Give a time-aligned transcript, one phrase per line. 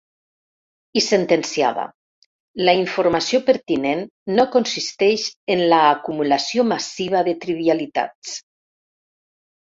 [0.99, 1.81] I sentenciava:
[2.67, 4.01] «La informació pertinent
[4.39, 5.25] no consisteix
[5.57, 8.33] en l’acumulació massiva de trivialitats».